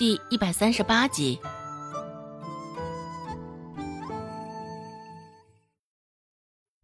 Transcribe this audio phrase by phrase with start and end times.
[0.00, 1.38] 第一百三十八集。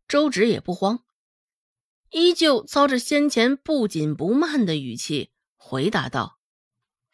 [0.06, 1.02] 周芷也不慌，
[2.10, 6.38] 依旧操着先前不紧不慢的语气回答道：“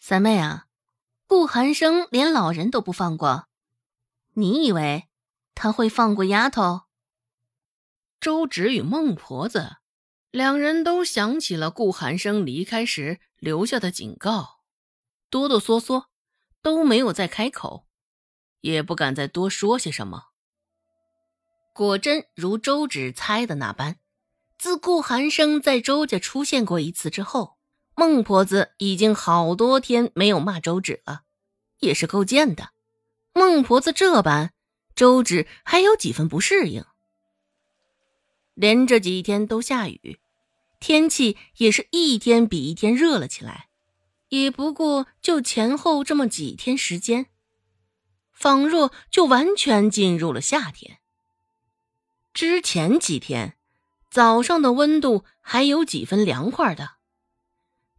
[0.01, 0.67] 三妹啊，
[1.29, 3.47] 顾寒生连老人都不放过，
[4.33, 5.05] 你以为
[5.55, 6.81] 他会放过丫头？”
[8.21, 9.77] 周芷与孟婆子
[10.33, 14.62] 两人都想起了顾寒生离开时留下的警告，
[15.33, 16.05] 哆哆嗦嗦
[16.61, 17.87] 都没有再开口，
[18.61, 20.25] 也不敢再多说些什么。
[21.73, 23.97] 果真如周芷猜的那般，
[24.59, 27.57] 自顾寒生在周家出现过一次之后，
[27.95, 31.23] 孟婆子已经好多天没有骂周芷了，
[31.79, 32.69] 也是够贱的。
[33.33, 34.53] 孟婆子这般，
[34.95, 36.85] 周芷还有几分不适应。
[38.53, 40.21] 连着几天都下雨，
[40.79, 43.71] 天气也是一天比一天热了起来，
[44.33, 47.27] 也不过就前后这么几天时间，
[48.33, 51.01] 仿若就完全进入了夏天。
[52.33, 53.59] 之前几天，
[54.11, 56.93] 早上的温度还有几分凉快的，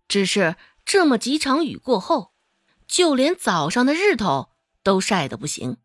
[0.08, 2.34] 只是这么几场雨过后，
[2.88, 4.50] 就连早上的日头
[4.82, 5.78] 都晒得不行。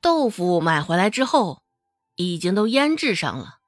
[0.00, 1.62] 豆腐买回来之后，
[2.14, 3.58] 已经都腌制上了，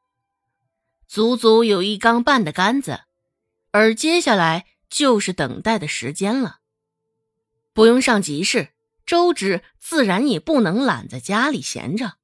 [1.07, 3.03] 足足有一缸半的干子，
[3.71, 6.61] 而接下来就是等待的时间了。
[7.73, 8.71] 不用上集市，
[9.05, 12.19] 周芷自然也不能懒在家里闲着。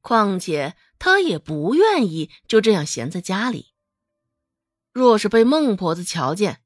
[0.00, 3.72] 况且他也不愿意就这样闲在家里。
[4.92, 6.62] 若是被孟婆子瞧见，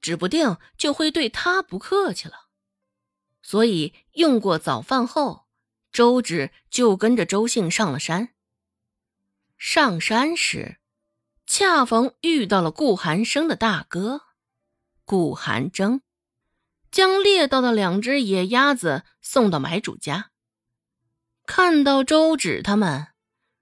[0.00, 2.48] 指不定就会对他不客气了。
[3.42, 5.46] 所以用过早饭后，
[5.90, 8.34] 周芷就跟着周姓上了山。
[9.56, 10.78] 上山时，
[11.46, 14.22] 恰逢遇到了顾寒生的大哥
[15.04, 16.00] 顾寒征，
[16.90, 20.30] 将猎到的两只野鸭子送到买主家。
[21.44, 23.08] 看到周芷他们，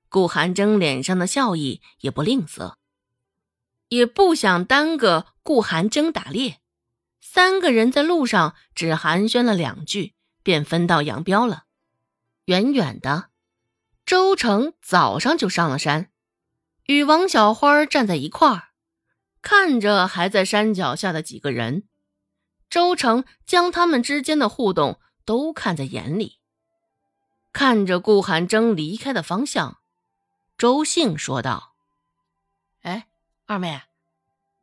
[0.08, 2.76] 顾寒征脸上的笑意也不吝啬，
[3.88, 6.60] 也不想耽搁顾寒征打猎。
[7.20, 10.14] 三个人在路上只寒暄了两句，
[10.44, 11.64] 便分道扬镳了。
[12.44, 13.30] 远远的，
[14.06, 16.11] 周成早上就上了山，
[16.86, 18.68] 与王小花站在一块儿，
[19.40, 21.88] 看着还在山脚下的几个人。
[22.68, 26.38] 周成将他们之间的互动都看在眼里。
[27.52, 29.80] 看着顾寒征离开的方向，
[30.56, 31.74] 周兴说道
[32.80, 33.08] ：“哎，
[33.46, 33.82] 二妹，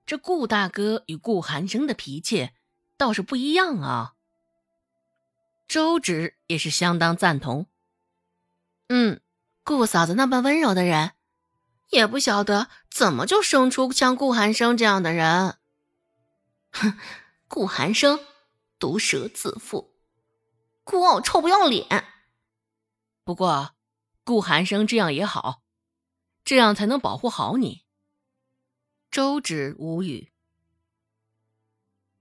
[0.07, 2.49] 这顾大哥与顾寒生的脾气
[2.97, 4.15] 倒是不一样啊。”
[5.69, 7.67] 周芷也是相当赞同。
[8.87, 9.21] 嗯，
[9.63, 11.11] 顾嫂子那般温柔的人，
[11.89, 15.57] 也不晓得怎么就生出像顾寒生这样的人。
[16.71, 16.97] 哼，
[17.47, 18.19] 顾寒生
[18.77, 19.95] 毒舌自负，
[20.83, 22.05] 孤傲臭不要脸。
[23.23, 23.75] 不过，
[24.23, 25.63] 顾寒生这样也好，
[26.43, 27.85] 这样才能保护好你。
[29.09, 30.31] 周芷无语，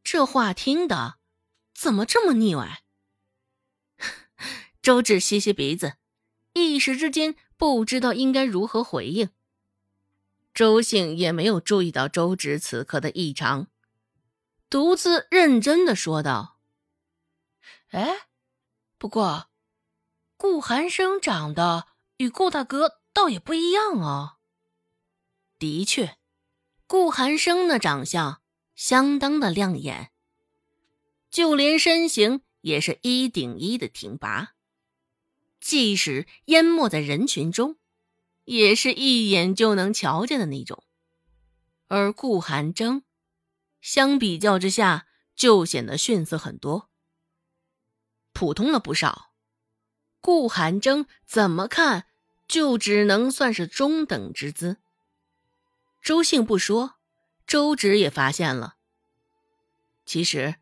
[0.02, 1.18] 这话听的
[1.74, 2.82] 怎么这么腻歪？
[4.80, 5.98] 周芷吸吸鼻子，
[6.54, 9.30] 一时之间不知道应该如何回应。
[10.58, 13.68] 周兴也没有注意到周芷此刻的异常，
[14.68, 16.58] 独自认真的说道
[17.94, 18.26] ：“哎，
[18.98, 19.50] 不过。”
[20.36, 21.86] 顾寒生长得
[22.16, 24.38] 与顾大哥倒也不一样哦。
[25.60, 26.18] 的确，
[26.88, 28.42] 顾寒生的长相
[28.74, 30.10] 相当的亮眼，
[31.30, 34.54] 就连身形也是一顶一的挺拔，
[35.60, 37.77] 即使淹没在人群中，
[38.48, 40.82] 也是一眼就能瞧见的那种。
[41.86, 43.02] 而顾寒征，
[43.82, 46.88] 相比较之下就显得逊色很多，
[48.32, 49.34] 普通了不少。
[50.22, 52.06] 顾寒征怎么看，
[52.46, 54.78] 就只能算是中等之资。
[56.00, 56.94] 周兴不说，
[57.46, 58.76] 周芷也发现了。
[60.06, 60.54] 其实，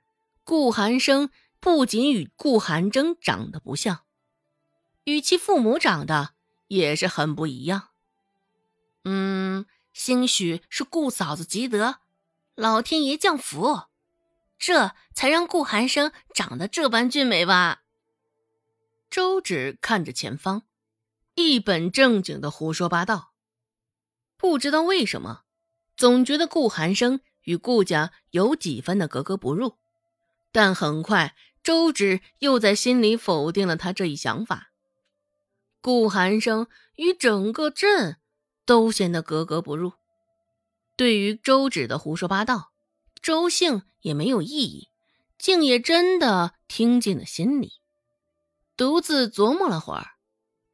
[0.43, 1.31] 顾寒生
[1.61, 4.05] 不仅与顾寒征长得不像，
[5.05, 6.35] 与其父母长得
[6.69, 7.89] 也是很不一样。
[9.05, 11.97] 嗯，兴许是顾嫂子积德，
[12.55, 13.85] 老天爷降福，
[14.59, 17.83] 这才让顾寒生长得这般俊美吧。
[19.09, 20.63] 周芷看着前方，
[21.35, 23.33] 一本正经的胡说八道。
[24.37, 25.45] 不知道为什么，
[25.97, 29.77] 总觉得顾寒生与顾家有几分的格格不入。
[30.51, 34.73] 但很快，周芷又在心里否定了他这一想法。
[35.87, 36.67] 顾寒生
[36.97, 38.17] 与整个镇
[38.65, 39.93] 都显得格格不入。
[40.97, 42.73] 对于周芷的胡说八道，
[43.23, 44.89] 周兴也没有异议，
[45.39, 47.75] 竟也真的听进了心里，
[48.77, 50.17] 独自琢磨了会儿，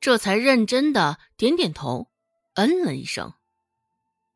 [0.00, 2.08] 这才认真的点点头，
[2.54, 3.34] 嗯了一声。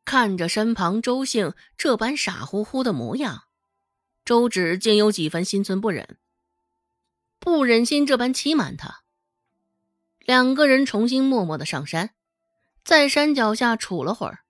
[0.05, 3.45] 看着身旁周姓这般傻乎乎的模样，
[4.23, 6.19] 周芷竟有几分心存不忍，
[7.39, 9.06] 不忍心这般欺瞒他。
[10.27, 12.13] 两个人重新默默的上山，
[12.83, 14.43] 在山脚下杵了会儿，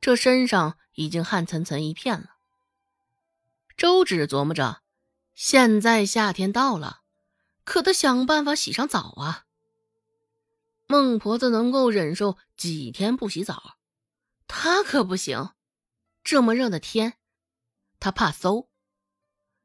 [0.00, 2.38] 这身上已经汗涔涔一片了。
[3.76, 4.80] 周芷琢磨着，
[5.34, 7.02] 现在夏天到了，
[7.64, 9.44] 可得想办法洗上澡啊。
[10.86, 13.76] 孟婆子能够忍受几天不洗澡，
[14.46, 15.50] 她可不行。
[16.24, 17.18] 这么热的天，
[18.00, 18.70] 她怕馊。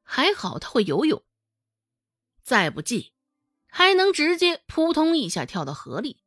[0.04, 1.24] 还好她会游泳，
[2.44, 3.13] 再不济，
[3.76, 6.22] 还能直接扑通一下跳到河里，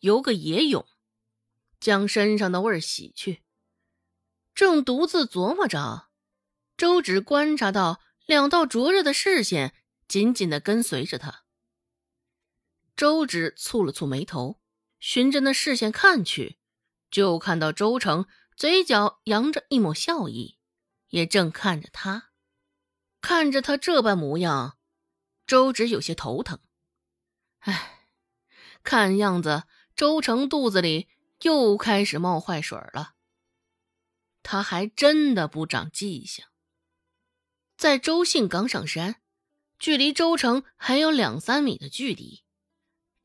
[0.00, 0.86] 游个野泳，
[1.80, 3.42] 将身上的味儿洗去。
[4.54, 6.10] 正独自琢磨着。
[6.76, 9.74] 周芷观察到两道灼热的视线
[10.06, 11.44] 紧紧的跟随着他。
[12.94, 14.60] 周芷蹙了蹙眉头，
[15.00, 16.58] 循着那视线看去，
[17.10, 20.58] 就看到周成嘴角扬着一抹笑意，
[21.08, 22.32] 也正看着他。
[23.22, 24.76] 看着他这般模样，
[25.46, 26.60] 周芷有些头疼。
[27.60, 28.08] 唉，
[28.82, 29.64] 看样子
[29.96, 31.08] 周成肚子里
[31.42, 33.14] 又开始冒坏水了。
[34.42, 36.44] 他还真的不长记性。
[37.76, 39.22] 在周信刚上山，
[39.78, 42.44] 距离周成还有两三米的距离，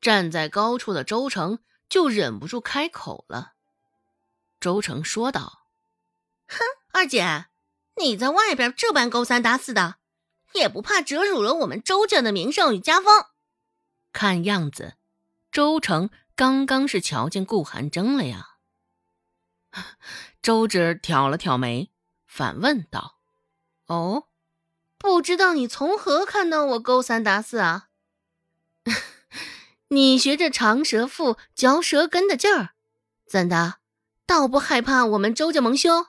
[0.00, 3.52] 站在高处的周成就忍不住开口了。
[4.58, 5.68] 周成说道
[6.48, 6.58] ：“哼，
[6.92, 7.46] 二姐，
[7.96, 9.99] 你在外边这般勾三搭四的，
[10.52, 13.26] 也不怕折辱了我们周家的名声与家风？
[14.12, 14.94] 看样子，
[15.52, 18.56] 周成刚刚是瞧见顾寒征了呀。
[20.42, 21.92] ”周芷挑了挑眉，
[22.26, 23.20] 反问道
[23.86, 24.24] ：“哦？”
[24.98, 27.88] 不知道你从何看到我勾三搭四啊？
[29.88, 32.74] 你学着长舌妇嚼舌根的劲儿，
[33.26, 33.78] 怎的，
[34.26, 36.08] 倒不害怕我们周家蒙羞？